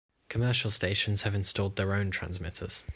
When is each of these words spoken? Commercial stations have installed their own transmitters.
Commercial 0.29 0.71
stations 0.71 1.21
have 1.21 1.35
installed 1.35 1.75
their 1.75 1.93
own 1.93 2.09
transmitters. 2.09 2.81